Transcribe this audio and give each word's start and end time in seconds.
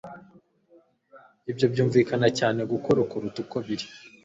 Ibyo 1.51 1.65
byumvikana 1.71 2.27
cyane 2.39 2.61
gukora 2.71 2.99
kuruta 3.09 3.37
uko 3.43 3.57
biri 3.65 3.85